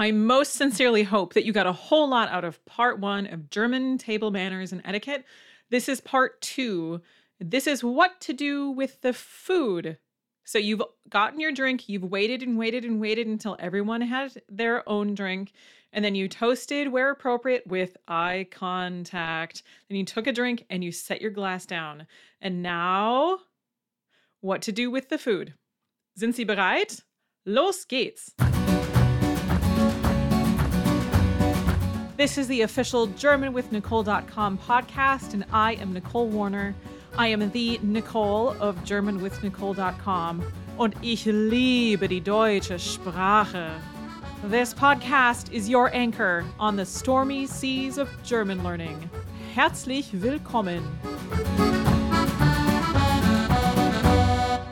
I 0.00 0.12
most 0.12 0.54
sincerely 0.54 1.02
hope 1.02 1.34
that 1.34 1.44
you 1.44 1.52
got 1.52 1.66
a 1.66 1.74
whole 1.74 2.08
lot 2.08 2.30
out 2.30 2.42
of 2.42 2.64
part 2.64 2.98
one 3.00 3.26
of 3.26 3.50
German 3.50 3.98
table 3.98 4.30
manners 4.30 4.72
and 4.72 4.80
etiquette. 4.82 5.26
This 5.68 5.90
is 5.90 6.00
part 6.00 6.40
two. 6.40 7.02
This 7.38 7.66
is 7.66 7.84
what 7.84 8.18
to 8.22 8.32
do 8.32 8.70
with 8.70 9.02
the 9.02 9.12
food. 9.12 9.98
So 10.44 10.58
you've 10.58 10.80
gotten 11.10 11.38
your 11.38 11.52
drink, 11.52 11.86
you've 11.86 12.02
waited 12.02 12.42
and 12.42 12.56
waited 12.56 12.86
and 12.86 12.98
waited 12.98 13.26
until 13.26 13.58
everyone 13.58 14.00
had 14.00 14.40
their 14.48 14.88
own 14.88 15.14
drink, 15.14 15.52
and 15.92 16.02
then 16.02 16.14
you 16.14 16.28
toasted 16.28 16.88
where 16.88 17.10
appropriate 17.10 17.66
with 17.66 17.98
eye 18.08 18.46
contact. 18.50 19.62
Then 19.90 19.98
you 19.98 20.06
took 20.06 20.26
a 20.26 20.32
drink 20.32 20.64
and 20.70 20.82
you 20.82 20.92
set 20.92 21.20
your 21.20 21.30
glass 21.30 21.66
down. 21.66 22.06
And 22.40 22.62
now, 22.62 23.40
what 24.40 24.62
to 24.62 24.72
do 24.72 24.90
with 24.90 25.10
the 25.10 25.18
food? 25.18 25.52
Sind 26.16 26.34
Sie 26.34 26.46
bereit? 26.46 27.02
Los 27.44 27.84
geht's! 27.84 28.32
This 32.20 32.36
is 32.36 32.48
the 32.48 32.60
official 32.60 33.08
GermanWithNicole.com 33.08 34.58
podcast, 34.58 35.32
and 35.32 35.42
I 35.54 35.76
am 35.76 35.94
Nicole 35.94 36.28
Warner. 36.28 36.74
I 37.16 37.28
am 37.28 37.50
the 37.50 37.80
Nicole 37.82 38.50
of 38.60 38.76
GermanWithNicole.com, 38.84 40.44
und 40.76 40.94
ich 41.00 41.24
liebe 41.24 42.06
die 42.06 42.20
deutsche 42.20 42.78
Sprache. 42.78 43.72
This 44.50 44.74
podcast 44.74 45.50
is 45.50 45.70
your 45.70 45.88
anchor 45.94 46.44
on 46.58 46.76
the 46.76 46.84
stormy 46.84 47.46
seas 47.46 47.96
of 47.96 48.10
German 48.22 48.62
learning. 48.62 49.08
Herzlich 49.54 50.12
willkommen! 50.12 50.84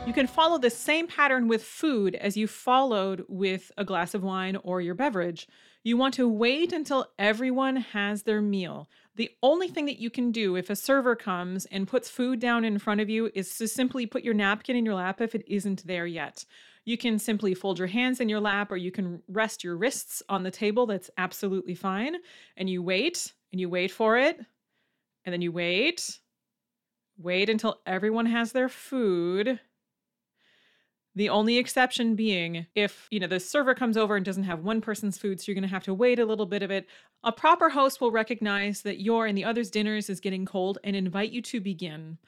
You 0.05 0.13
can 0.13 0.27
follow 0.27 0.59
the 0.59 0.69
same 0.69 1.07
pattern 1.07 1.47
with 1.47 1.63
food 1.63 2.13
as 2.13 2.37
you 2.37 2.45
followed 2.45 3.25
with 3.27 3.71
a 3.75 3.83
glass 3.83 4.13
of 4.13 4.21
wine 4.21 4.55
or 4.57 4.81
your 4.81 4.93
beverage. 4.93 5.47
You 5.83 5.95
want 5.95 6.13
to 6.15 6.27
wait 6.27 6.73
until 6.73 7.07
everyone 7.17 7.77
has 7.77 8.23
their 8.23 8.41
meal. 8.41 8.89
The 9.15 9.31
only 9.41 9.69
thing 9.69 9.85
that 9.85 9.99
you 9.99 10.09
can 10.09 10.31
do 10.31 10.55
if 10.55 10.69
a 10.69 10.75
server 10.75 11.15
comes 11.15 11.65
and 11.67 11.87
puts 11.87 12.09
food 12.09 12.39
down 12.39 12.65
in 12.65 12.79
front 12.79 12.99
of 12.99 13.09
you 13.09 13.31
is 13.33 13.57
to 13.57 13.67
simply 13.67 14.05
put 14.05 14.23
your 14.23 14.33
napkin 14.33 14.75
in 14.75 14.85
your 14.85 14.95
lap 14.95 15.21
if 15.21 15.35
it 15.35 15.43
isn't 15.47 15.87
there 15.87 16.05
yet. 16.05 16.43
You 16.83 16.97
can 16.97 17.17
simply 17.17 17.53
fold 17.53 17.77
your 17.77 17.87
hands 17.87 18.19
in 18.19 18.29
your 18.29 18.39
lap 18.41 18.71
or 18.71 18.77
you 18.77 18.91
can 18.91 19.21
rest 19.29 19.63
your 19.63 19.77
wrists 19.77 20.21
on 20.27 20.43
the 20.43 20.51
table. 20.51 20.85
That's 20.85 21.09
absolutely 21.17 21.75
fine. 21.75 22.15
And 22.57 22.69
you 22.69 22.83
wait 22.83 23.33
and 23.51 23.61
you 23.61 23.69
wait 23.69 23.91
for 23.91 24.17
it. 24.17 24.39
And 25.23 25.31
then 25.31 25.41
you 25.41 25.51
wait. 25.51 26.19
Wait 27.17 27.49
until 27.49 27.79
everyone 27.85 28.25
has 28.25 28.51
their 28.51 28.69
food. 28.69 29.59
The 31.19 31.27
only 31.27 31.57
exception 31.57 32.15
being 32.15 32.65
if, 32.75 33.09
you 33.11 33.19
know, 33.19 33.27
the 33.27 33.41
server 33.41 33.75
comes 33.75 33.97
over 33.97 34.15
and 34.15 34.25
doesn't 34.25 34.43
have 34.43 34.63
one 34.63 34.79
person's 34.79 35.17
food, 35.17 35.41
so 35.41 35.47
you're 35.47 35.53
going 35.53 35.67
to 35.67 35.67
have 35.67 35.83
to 35.83 35.93
wait 35.93 36.17
a 36.17 36.25
little 36.25 36.45
bit 36.45 36.63
of 36.63 36.71
it. 36.71 36.87
A 37.25 37.31
proper 37.33 37.67
host 37.67 37.99
will 37.99 38.09
recognize 38.09 38.83
that 38.83 39.01
your 39.01 39.25
and 39.25 39.37
the 39.37 39.43
other's 39.43 39.69
dinners 39.69 40.09
is 40.09 40.21
getting 40.21 40.45
cold 40.45 40.77
and 40.81 40.95
invite 40.95 41.31
you 41.31 41.41
to 41.41 41.59
begin. 41.59 42.19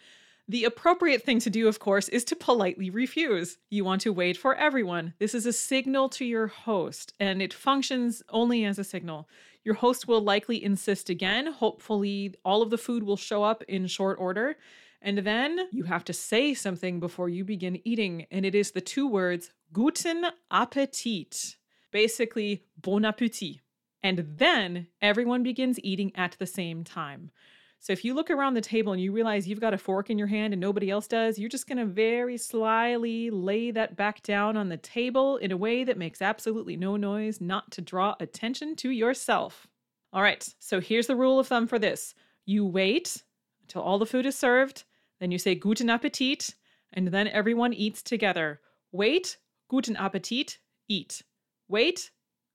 The 0.49 0.65
appropriate 0.65 1.23
thing 1.23 1.39
to 1.39 1.49
do, 1.49 1.69
of 1.69 1.79
course, 1.79 2.09
is 2.09 2.25
to 2.25 2.35
politely 2.35 2.89
refuse. 2.89 3.59
You 3.69 3.85
want 3.85 4.01
to 4.01 4.11
wait 4.11 4.35
for 4.35 4.55
everyone. 4.55 5.13
This 5.19 5.33
is 5.33 5.45
a 5.45 5.53
signal 5.53 6.09
to 6.09 6.25
your 6.25 6.47
host, 6.47 7.13
and 7.17 7.41
it 7.41 7.53
functions 7.53 8.21
only 8.27 8.65
as 8.65 8.77
a 8.77 8.83
signal. 8.83 9.29
Your 9.63 9.75
host 9.75 10.05
will 10.05 10.21
likely 10.21 10.61
insist 10.61 11.09
again. 11.09 11.47
Hopefully, 11.47 12.35
all 12.43 12.61
of 12.61 12.69
the 12.69 12.77
food 12.77 13.03
will 13.03 13.15
show 13.15 13.41
up 13.41 13.63
in 13.69 13.87
short 13.87 14.19
order. 14.19 14.57
And 15.01 15.19
then 15.19 15.67
you 15.71 15.83
have 15.83 16.03
to 16.05 16.13
say 16.13 16.53
something 16.53 16.99
before 16.99 17.29
you 17.29 17.43
begin 17.43 17.81
eating, 17.83 18.27
and 18.29 18.45
it 18.45 18.53
is 18.53 18.71
the 18.71 18.81
two 18.81 19.07
words 19.07 19.51
Guten 19.73 20.27
Appetit, 20.51 21.55
basically 21.91 22.63
Bon 22.77 23.05
Appetit. 23.05 23.61
And 24.03 24.25
then 24.37 24.87
everyone 25.01 25.43
begins 25.43 25.79
eating 25.83 26.11
at 26.15 26.35
the 26.39 26.45
same 26.45 26.83
time. 26.83 27.31
So 27.79 27.93
if 27.93 28.05
you 28.05 28.13
look 28.13 28.29
around 28.29 28.53
the 28.53 28.61
table 28.61 28.93
and 28.93 29.01
you 29.01 29.11
realize 29.11 29.47
you've 29.47 29.59
got 29.59 29.73
a 29.73 29.77
fork 29.77 30.11
in 30.11 30.17
your 30.19 30.27
hand 30.27 30.53
and 30.53 30.61
nobody 30.61 30.91
else 30.91 31.07
does, 31.07 31.39
you're 31.39 31.49
just 31.49 31.67
going 31.67 31.79
to 31.79 31.85
very 31.85 32.37
slyly 32.37 33.31
lay 33.31 33.71
that 33.71 33.95
back 33.95 34.21
down 34.21 34.55
on 34.55 34.69
the 34.69 34.77
table 34.77 35.37
in 35.37 35.51
a 35.51 35.57
way 35.57 35.83
that 35.83 35.97
makes 35.97 36.21
absolutely 36.21 36.77
no 36.77 36.95
noise, 36.95 37.41
not 37.41 37.71
to 37.71 37.81
draw 37.81 38.13
attention 38.19 38.75
to 38.75 38.91
yourself. 38.91 39.65
All 40.13 40.21
right, 40.21 40.47
so 40.59 40.79
here's 40.79 41.07
the 41.07 41.15
rule 41.15 41.39
of 41.39 41.47
thumb 41.47 41.65
for 41.65 41.79
this 41.79 42.13
you 42.45 42.65
wait 42.67 43.23
until 43.63 43.81
all 43.81 43.97
the 43.97 44.05
food 44.05 44.27
is 44.27 44.37
served, 44.37 44.83
then 45.21 45.31
you 45.31 45.37
say 45.37 45.53
Guten 45.53 45.89
Appetit, 45.89 46.55
and 46.91 47.09
then 47.09 47.27
everyone 47.27 47.73
eats 47.73 48.01
together. 48.01 48.59
Wait, 48.91 49.37
Guten 49.69 49.95
Appetit, 49.95 50.57
eat. 50.89 51.21
Wait, 51.69 52.09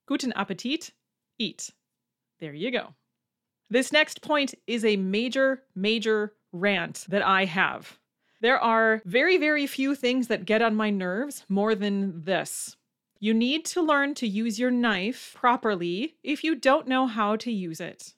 Guten 0.05 0.33
Appetit, 0.33 0.91
eat. 1.39 1.71
There 2.39 2.53
you 2.53 2.69
go. 2.69 2.93
This 3.69 3.93
next 3.93 4.21
point 4.21 4.53
is 4.67 4.83
a 4.83 4.97
major, 4.97 5.63
major 5.75 6.33
rant 6.51 7.05
that 7.07 7.25
I 7.25 7.45
have. 7.45 7.97
There 8.41 8.59
are 8.59 9.01
very, 9.05 9.37
very 9.37 9.65
few 9.65 9.95
things 9.95 10.27
that 10.27 10.45
get 10.45 10.61
on 10.61 10.75
my 10.75 10.89
nerves 10.89 11.45
more 11.47 11.73
than 11.73 12.25
this. 12.25 12.75
You 13.19 13.33
need 13.33 13.63
to 13.67 13.81
learn 13.81 14.13
to 14.15 14.27
use 14.27 14.59
your 14.59 14.71
knife 14.71 15.33
properly 15.35 16.17
if 16.21 16.43
you 16.43 16.53
don't 16.53 16.87
know 16.87 17.07
how 17.07 17.37
to 17.37 17.51
use 17.51 17.79
it. 17.79 18.13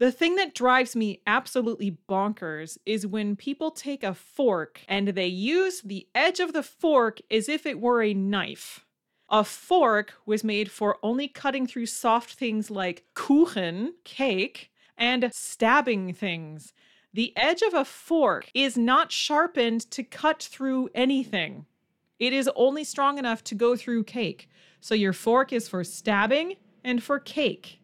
The 0.00 0.10
thing 0.10 0.36
that 0.36 0.54
drives 0.54 0.96
me 0.96 1.20
absolutely 1.26 1.98
bonkers 2.08 2.78
is 2.86 3.06
when 3.06 3.36
people 3.36 3.70
take 3.70 4.02
a 4.02 4.14
fork 4.14 4.80
and 4.88 5.08
they 5.08 5.26
use 5.26 5.82
the 5.82 6.08
edge 6.14 6.40
of 6.40 6.54
the 6.54 6.62
fork 6.62 7.20
as 7.30 7.50
if 7.50 7.66
it 7.66 7.78
were 7.78 8.02
a 8.02 8.14
knife. 8.14 8.86
A 9.28 9.44
fork 9.44 10.14
was 10.24 10.42
made 10.42 10.70
for 10.70 10.96
only 11.02 11.28
cutting 11.28 11.66
through 11.66 11.84
soft 11.84 12.32
things 12.32 12.70
like 12.70 13.04
Kuchen, 13.14 13.90
cake, 14.04 14.70
and 14.96 15.28
stabbing 15.34 16.14
things. 16.14 16.72
The 17.12 17.36
edge 17.36 17.60
of 17.60 17.74
a 17.74 17.84
fork 17.84 18.50
is 18.54 18.78
not 18.78 19.12
sharpened 19.12 19.90
to 19.90 20.02
cut 20.02 20.42
through 20.42 20.88
anything. 20.94 21.66
It 22.18 22.32
is 22.32 22.48
only 22.56 22.84
strong 22.84 23.18
enough 23.18 23.44
to 23.44 23.54
go 23.54 23.76
through 23.76 24.04
cake. 24.04 24.48
So 24.80 24.94
your 24.94 25.12
fork 25.12 25.52
is 25.52 25.68
for 25.68 25.84
stabbing 25.84 26.56
and 26.82 27.02
for 27.02 27.18
cake 27.18 27.79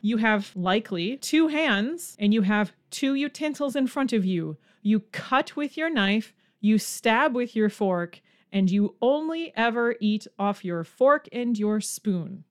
you 0.00 0.18
have 0.18 0.54
likely 0.54 1.16
two 1.16 1.48
hands 1.48 2.16
and 2.18 2.32
you 2.32 2.42
have 2.42 2.72
two 2.90 3.14
utensils 3.14 3.76
in 3.76 3.86
front 3.86 4.12
of 4.12 4.24
you. 4.24 4.56
You 4.82 5.00
cut 5.12 5.56
with 5.56 5.76
your 5.76 5.90
knife, 5.90 6.32
you 6.60 6.78
stab 6.78 7.34
with 7.34 7.54
your 7.56 7.68
fork, 7.68 8.20
and 8.52 8.70
you 8.70 8.94
only 9.02 9.52
ever 9.56 9.96
eat 10.00 10.26
off 10.38 10.64
your 10.64 10.84
fork 10.84 11.28
and 11.32 11.58
your 11.58 11.80
spoon. 11.80 12.44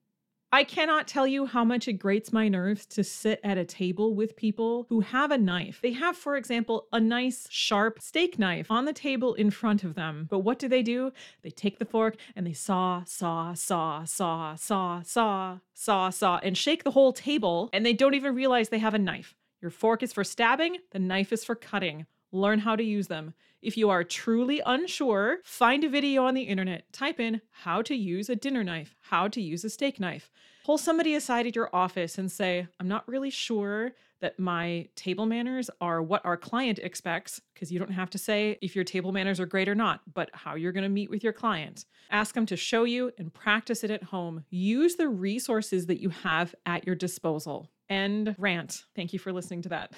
I 0.50 0.64
cannot 0.64 1.10
tell 1.10 1.28
you 1.28 1.46
how 1.46 1.66
much 1.66 1.90
it 1.90 1.94
grates 1.94 2.32
my 2.32 2.48
nerves 2.48 2.86
to 2.88 3.04
sit 3.04 3.42
at 3.44 3.58
a 3.58 3.66
table 3.66 4.16
with 4.16 4.38
people 4.38 4.86
who 4.88 5.02
have 5.02 5.30
a 5.30 5.38
knife. 5.38 5.82
They 5.82 5.92
have, 5.92 6.16
for 6.16 6.38
example, 6.38 6.88
a 6.94 7.02
nice 7.02 7.48
sharp 7.50 8.02
steak 8.02 8.40
knife 8.40 8.72
on 8.72 8.86
the 8.86 8.94
table 8.94 9.34
in 9.34 9.52
front 9.52 9.84
of 9.84 9.96
them. 9.96 10.26
But 10.30 10.40
what 10.40 10.58
do 10.58 10.70
they 10.70 10.84
do? 10.84 11.12
They 11.42 11.50
take 11.50 11.80
the 11.80 11.86
fork 11.86 12.16
and 12.34 12.48
they 12.48 12.54
saw, 12.54 13.04
saw, 13.06 13.56
saw, 13.56 14.06
saw, 14.06 14.56
saw, 14.56 15.02
saw, 15.02 15.58
saw, 15.74 16.10
saw, 16.10 16.40
and 16.42 16.58
shake 16.58 16.86
the 16.86 16.92
whole 16.92 17.12
table, 17.12 17.70
and 17.74 17.86
they 17.86 17.94
don't 17.94 18.14
even 18.14 18.34
realize 18.34 18.70
they 18.70 18.80
have 18.80 18.94
a 18.94 19.00
knife. 19.00 19.36
Your 19.62 19.72
fork 19.72 20.02
is 20.02 20.14
for 20.14 20.24
stabbing, 20.24 20.78
the 20.92 21.00
knife 21.00 21.34
is 21.34 21.44
for 21.44 21.56
cutting. 21.56 22.06
Learn 22.32 22.60
how 22.60 22.76
to 22.76 22.84
use 22.84 23.08
them. 23.08 23.34
If 23.62 23.78
you 23.78 23.90
are 23.90 24.04
truly 24.04 24.62
unsure, 24.66 25.38
find 25.44 25.84
a 25.84 25.90
video 25.90 26.26
on 26.26 26.34
the 26.36 26.44
internet. 26.44 26.92
Type 26.94 27.20
in 27.20 27.42
how 27.52 27.82
to 27.84 27.96
use 27.96 28.30
a 28.30 28.36
dinner 28.36 28.64
knife, 28.64 28.96
how 29.02 29.28
to 29.30 29.42
use 29.42 29.64
a 29.64 29.70
steak 29.70 30.00
knife. 30.00 30.30
Pull 30.66 30.78
somebody 30.78 31.16
aside 31.16 31.48
at 31.48 31.56
your 31.56 31.74
office 31.74 32.18
and 32.18 32.32
say, 32.32 32.68
I'm 32.80 32.88
not 32.88 33.08
really 33.08 33.30
sure 33.30 33.94
that 34.20 34.40
my 34.40 34.88
table 34.96 35.26
manners 35.26 35.70
are 35.80 36.02
what 36.02 36.26
our 36.26 36.38
client 36.38 36.80
expects, 36.80 37.40
because 37.54 37.72
you 37.72 37.80
don't 37.80 37.92
have 37.92 38.10
to 38.10 38.18
say 38.18 38.58
if 38.62 38.76
your 38.76 38.84
table 38.84 39.12
manners 39.12 39.40
are 39.40 39.46
great 39.46 39.70
or 39.70 39.76
not, 39.76 40.02
but 40.14 40.30
how 40.34 40.56
you're 40.56 40.72
going 40.72 40.84
to 40.84 40.90
meet 40.90 41.10
with 41.10 41.24
your 41.24 41.34
client. 41.34 41.86
Ask 42.10 42.36
them 42.36 42.46
to 42.48 42.56
show 42.56 42.84
you 42.84 43.12
and 43.18 43.34
practice 43.34 43.84
it 43.84 43.92
at 43.92 44.04
home. 44.04 44.44
Use 44.50 44.96
the 44.96 45.10
resources 45.10 45.86
that 45.86 46.02
you 46.02 46.10
have 46.10 46.54
at 46.66 46.86
your 46.86 46.96
disposal. 46.96 47.70
And 47.90 48.36
rant. 48.38 48.84
Thank 48.96 49.14
you 49.14 49.20
for 49.20 49.32
listening 49.32 49.62
to 49.64 49.70
that. 49.70 49.94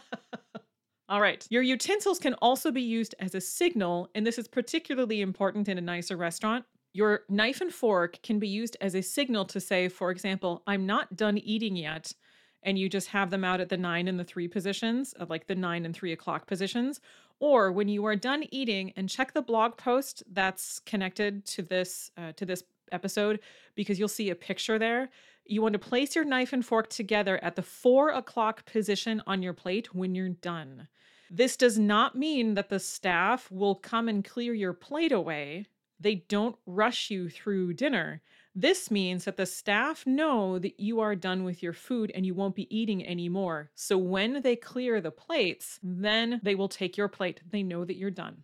All 1.11 1.19
right. 1.19 1.45
Your 1.49 1.61
utensils 1.61 2.19
can 2.19 2.35
also 2.35 2.71
be 2.71 2.81
used 2.81 3.15
as 3.19 3.35
a 3.35 3.41
signal, 3.41 4.09
and 4.15 4.25
this 4.25 4.37
is 4.37 4.47
particularly 4.47 5.19
important 5.19 5.67
in 5.67 5.77
a 5.77 5.81
nicer 5.81 6.15
restaurant. 6.15 6.63
Your 6.93 7.23
knife 7.27 7.59
and 7.59 7.73
fork 7.73 8.21
can 8.23 8.39
be 8.39 8.47
used 8.47 8.77
as 8.79 8.95
a 8.95 9.01
signal 9.01 9.43
to 9.47 9.59
say, 9.59 9.89
for 9.89 10.09
example, 10.09 10.63
I'm 10.67 10.85
not 10.85 11.17
done 11.17 11.37
eating 11.37 11.75
yet. 11.75 12.13
And 12.63 12.79
you 12.79 12.87
just 12.87 13.09
have 13.09 13.29
them 13.29 13.43
out 13.43 13.59
at 13.59 13.67
the 13.67 13.75
nine 13.75 14.07
and 14.07 14.17
the 14.17 14.23
three 14.23 14.47
positions, 14.47 15.13
uh, 15.19 15.25
like 15.27 15.47
the 15.47 15.55
nine 15.55 15.83
and 15.83 15.93
three 15.93 16.13
o'clock 16.13 16.47
positions. 16.47 17.01
Or 17.41 17.73
when 17.73 17.89
you 17.89 18.05
are 18.05 18.15
done 18.15 18.45
eating, 18.49 18.93
and 18.95 19.09
check 19.09 19.33
the 19.33 19.41
blog 19.41 19.75
post 19.75 20.23
that's 20.31 20.79
connected 20.79 21.45
to 21.47 21.61
this 21.61 22.09
uh, 22.17 22.31
to 22.37 22.45
this 22.45 22.63
episode 22.93 23.41
because 23.75 23.99
you'll 23.99 24.07
see 24.07 24.29
a 24.29 24.35
picture 24.35 24.79
there. 24.79 25.09
You 25.45 25.61
want 25.61 25.73
to 25.73 25.79
place 25.79 26.15
your 26.15 26.23
knife 26.23 26.53
and 26.53 26.65
fork 26.65 26.89
together 26.89 27.37
at 27.43 27.57
the 27.57 27.61
four 27.61 28.11
o'clock 28.11 28.65
position 28.65 29.21
on 29.27 29.41
your 29.41 29.53
plate 29.53 29.93
when 29.93 30.15
you're 30.15 30.29
done. 30.29 30.87
This 31.33 31.55
does 31.55 31.79
not 31.79 32.13
mean 32.13 32.55
that 32.55 32.67
the 32.67 32.79
staff 32.79 33.49
will 33.49 33.75
come 33.75 34.09
and 34.09 34.23
clear 34.23 34.53
your 34.53 34.73
plate 34.73 35.13
away. 35.13 35.65
They 35.97 36.15
don't 36.27 36.57
rush 36.65 37.09
you 37.09 37.29
through 37.29 37.75
dinner. 37.75 38.21
This 38.53 38.91
means 38.91 39.23
that 39.23 39.37
the 39.37 39.45
staff 39.45 40.05
know 40.05 40.59
that 40.59 40.77
you 40.77 40.99
are 40.99 41.15
done 41.15 41.45
with 41.45 41.63
your 41.63 41.71
food 41.71 42.11
and 42.13 42.25
you 42.25 42.33
won't 42.33 42.55
be 42.55 42.75
eating 42.75 43.07
anymore. 43.07 43.71
So 43.75 43.97
when 43.97 44.41
they 44.41 44.57
clear 44.57 44.99
the 44.99 45.09
plates, 45.09 45.79
then 45.81 46.41
they 46.43 46.53
will 46.53 46.67
take 46.67 46.97
your 46.97 47.07
plate. 47.07 47.39
They 47.49 47.63
know 47.63 47.85
that 47.85 47.95
you're 47.95 48.11
done. 48.11 48.43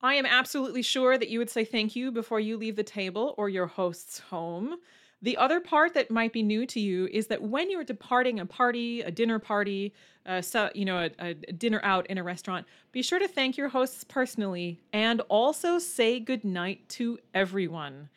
I 0.00 0.14
am 0.14 0.24
absolutely 0.24 0.82
sure 0.82 1.18
that 1.18 1.28
you 1.28 1.38
would 1.38 1.50
say 1.50 1.66
thank 1.66 1.94
you 1.94 2.10
before 2.10 2.40
you 2.40 2.56
leave 2.56 2.76
the 2.76 2.82
table 2.82 3.34
or 3.36 3.50
your 3.50 3.66
host's 3.66 4.20
home. 4.20 4.76
The 5.22 5.36
other 5.36 5.60
part 5.60 5.94
that 5.94 6.10
might 6.10 6.32
be 6.32 6.42
new 6.42 6.66
to 6.66 6.80
you 6.80 7.08
is 7.12 7.28
that 7.28 7.40
when 7.40 7.70
you're 7.70 7.84
departing 7.84 8.40
a 8.40 8.46
party, 8.46 9.02
a 9.02 9.10
dinner 9.10 9.38
party, 9.38 9.92
uh, 10.26 10.42
so, 10.42 10.68
you 10.74 10.84
know, 10.84 10.98
a, 10.98 11.10
a 11.20 11.34
dinner 11.34 11.80
out 11.84 12.06
in 12.08 12.18
a 12.18 12.22
restaurant, 12.22 12.66
be 12.90 13.02
sure 13.02 13.20
to 13.20 13.28
thank 13.28 13.56
your 13.56 13.68
hosts 13.68 14.04
personally 14.04 14.80
and 14.92 15.20
also 15.22 15.78
say 15.78 16.18
goodnight 16.18 16.88
to 16.90 17.18
everyone. 17.34 18.08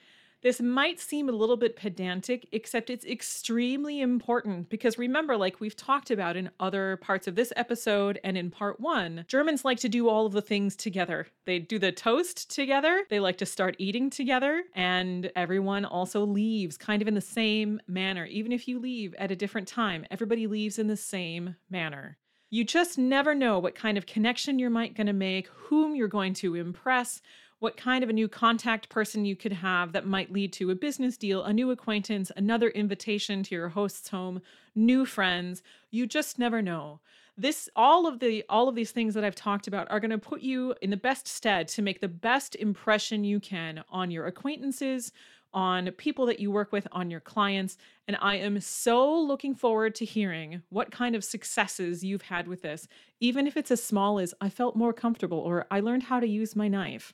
This 0.46 0.62
might 0.62 1.00
seem 1.00 1.28
a 1.28 1.32
little 1.32 1.58
bit 1.58 1.76
pedantic, 1.76 2.48
except 2.52 2.92
it's 2.92 3.04
extremely 3.04 4.00
important 4.00 4.70
because 4.70 4.96
remember, 4.96 5.36
like 5.36 5.60
we've 5.60 5.76
talked 5.76 6.12
about 6.12 6.38
in 6.38 6.52
other 6.60 6.98
parts 6.98 7.28
of 7.28 7.34
this 7.34 7.52
episode 7.56 8.20
and 8.24 8.38
in 8.38 8.52
part 8.52 8.80
one, 8.80 9.26
Germans 9.28 9.66
like 9.66 9.80
to 9.80 9.90
do 9.90 10.08
all 10.08 10.28
of 10.28 10.34
the 10.34 10.44
things 10.44 10.76
together. 10.76 11.26
They 11.46 11.58
do 11.58 11.80
the 11.80 11.92
toast 11.92 12.54
together, 12.54 13.06
they 13.10 13.20
like 13.20 13.40
to 13.40 13.46
start 13.48 13.76
eating 13.80 14.12
together, 14.12 14.66
and 14.76 15.32
everyone 15.36 15.84
also 15.84 16.24
leaves 16.24 16.78
kind 16.78 17.02
of 17.02 17.08
in 17.08 17.16
the 17.16 17.22
same 17.22 17.82
manner. 17.88 18.26
Even 18.26 18.52
if 18.52 18.68
you 18.68 18.78
leave 18.78 19.16
at 19.16 19.32
a 19.32 19.36
different 19.36 19.68
time, 19.68 20.06
everybody 20.12 20.46
leaves 20.46 20.78
in 20.78 20.86
the 20.86 20.96
same 20.96 21.56
manner. 21.72 22.20
You 22.52 22.64
just 22.64 23.00
never 23.00 23.34
know 23.34 23.58
what 23.58 23.74
kind 23.74 23.98
of 23.98 24.06
connection 24.06 24.60
you're 24.60 24.70
might 24.70 24.96
going 24.96 25.08
to 25.08 25.14
make, 25.14 25.48
whom 25.48 25.96
you're 25.96 26.08
going 26.08 26.36
to 26.36 26.54
impress, 26.54 27.20
what 27.66 27.78
kind 27.78 28.04
of 28.04 28.12
a 28.12 28.14
new 28.14 28.28
contact 28.28 28.90
person 28.90 29.26
you 29.26 29.36
could 29.36 29.52
have 29.52 29.92
that 29.92 30.06
might 30.06 30.32
lead 30.32 30.54
to 30.54 30.70
a 30.70 30.76
business 30.76 31.18
deal, 31.18 31.44
a 31.44 31.52
new 31.52 31.72
acquaintance, 31.72 32.32
another 32.38 32.70
invitation 32.70 33.42
to 33.42 33.56
your 33.56 33.70
host's 33.70 34.10
home, 34.10 34.40
new 34.76 35.04
friends. 35.04 35.64
You 35.90 36.06
just 36.06 36.38
never 36.38 36.62
know. 36.62 37.00
This 37.36 37.68
all 37.76 38.06
of 38.06 38.20
the 38.20 38.46
all 38.50 38.68
of 38.70 38.76
these 38.76 38.92
things 38.92 39.16
that 39.16 39.24
I've 39.24 39.34
talked 39.34 39.66
about 39.66 39.90
are 39.90 40.00
going 40.00 40.12
to 40.12 40.20
put 40.20 40.42
you 40.42 40.76
in 40.84 40.92
the 40.92 40.96
best 40.96 41.28
stead 41.28 41.68
to 41.70 41.82
make 41.82 42.02
the 42.02 42.08
best 42.08 42.54
impression 42.54 43.24
you 43.24 43.40
can 43.40 43.84
on 43.90 44.12
your 44.12 44.28
acquaintances, 44.28 45.12
on 45.52 45.90
people 45.94 46.28
that 46.28 46.40
you 46.40 46.52
work 46.52 46.72
with, 46.72 46.88
on 46.92 47.10
your 47.10 47.20
clients. 47.20 47.80
And 48.08 48.16
I 48.22 48.36
am 48.36 48.62
so 48.62 49.20
looking 49.20 49.56
forward 49.56 49.96
to 49.96 50.06
hearing 50.06 50.62
what 50.70 50.92
kind 50.92 51.16
of 51.16 51.24
successes 51.24 52.04
you've 52.04 52.22
had 52.22 52.48
with 52.48 52.62
this, 52.62 52.88
even 53.20 53.48
if 53.48 53.58
it's 53.58 53.72
as 53.72 53.82
small 53.82 54.20
as 54.20 54.36
I 54.40 54.50
felt 54.50 54.76
more 54.76 54.94
comfortable 54.94 55.40
or 55.40 55.66
I 55.72 55.80
learned 55.80 56.04
how 56.04 56.20
to 56.20 56.28
use 56.28 56.56
my 56.56 56.68
knife. 56.68 57.12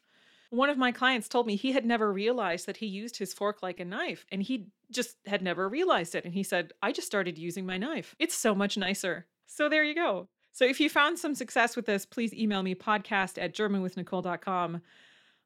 One 0.52 0.70
of 0.70 0.78
my 0.78 0.92
clients 0.92 1.30
told 1.30 1.48
me 1.48 1.56
he 1.56 1.72
had 1.72 1.86
never 1.86 2.12
realized 2.12 2.66
that 2.66 2.78
he 2.78 2.86
used 2.86 3.18
his 3.18 3.34
fork 3.34 3.64
like 3.64 3.80
a 3.80 3.86
knife 3.86 4.26
and 4.30 4.44
he 4.44 4.68
just 4.92 5.16
had 5.26 5.42
never 5.42 5.70
realized 5.70 6.14
it. 6.14 6.26
And 6.26 6.34
he 6.34 6.44
said, 6.44 6.74
I 6.84 6.92
just 6.92 7.08
started 7.08 7.38
using 7.38 7.66
my 7.66 7.78
knife. 7.78 8.16
It's 8.20 8.36
so 8.36 8.54
much 8.54 8.76
nicer. 8.76 9.28
So 9.46 9.70
there 9.70 9.86
you 9.86 9.96
go. 9.96 10.28
So 10.52 10.66
if 10.66 10.82
you 10.82 10.90
found 10.90 11.18
some 11.18 11.36
success 11.36 11.78
with 11.78 11.86
this, 11.86 12.06
please 12.06 12.34
email 12.34 12.64
me 12.64 12.76
podcast 12.76 13.42
at 13.42 13.56
germanwithnicole.com. 13.56 14.82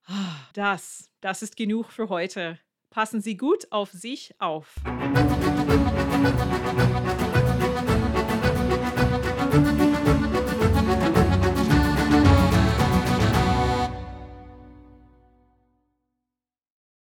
Das, 0.53 1.09
das 1.21 1.43
ist 1.43 1.55
genug 1.55 1.91
für 1.91 2.09
heute. 2.09 2.59
Passen 2.89 3.21
Sie 3.21 3.35
gut 3.35 3.65
auf 3.71 3.91
sich 3.91 4.33
auf. 4.39 4.75